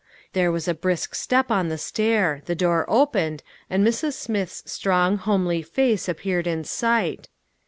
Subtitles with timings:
[0.33, 4.13] There was a brisk step on the stair; the door opened, and Mrs.
[4.13, 7.29] Smith's strong, homely face appeared in sight.